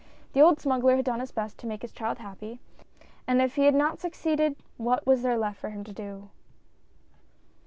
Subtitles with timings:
[0.33, 2.59] The old smuggler had done his best to make his child happy,
[3.27, 6.29] and if he had not succeeded what was there left for him to do